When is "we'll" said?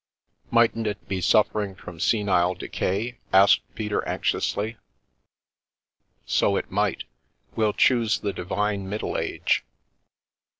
7.55-7.73